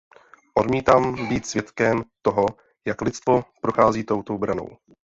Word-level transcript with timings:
Odmítám 0.53 1.27
být 1.29 1.45
svědkem 1.45 2.03
toho, 2.21 2.45
jak 2.87 3.01
lidstvo 3.01 3.43
prochází 3.61 4.03
touto 4.03 4.37
bránou. 4.37 4.77